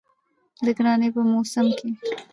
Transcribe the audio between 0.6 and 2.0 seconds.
د ګرانۍ په موسم کې